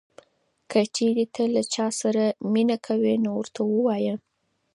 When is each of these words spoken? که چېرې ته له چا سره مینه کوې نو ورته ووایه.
که 0.69 0.79
چېرې 0.95 1.25
ته 1.35 1.43
له 1.55 1.61
چا 1.73 1.87
سره 2.01 2.23
مینه 2.53 2.77
کوې 2.85 3.13
نو 3.23 3.29
ورته 3.39 3.61
ووایه. 3.65 4.15